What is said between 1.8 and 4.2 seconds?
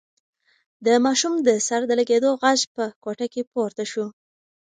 د لگېدو غږ په کوټه کې پورته شو.